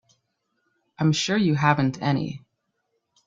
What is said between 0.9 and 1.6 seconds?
I'm sure you